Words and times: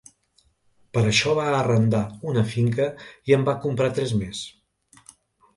Per 0.97 1.03
això 1.09 1.35
va 1.39 1.43
arrendar 1.57 2.01
una 2.31 2.45
finca 2.55 2.87
i 3.33 3.37
en 3.39 3.47
va 3.51 3.57
comprar 3.67 3.91
tres 3.99 4.15
més. 4.23 4.41